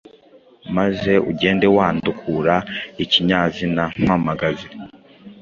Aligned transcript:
maze 0.75 1.11
ugende 1.31 1.65
wandukura 1.75 2.55
ikinyazina 3.03 3.83
mpamagazi, 4.01 4.67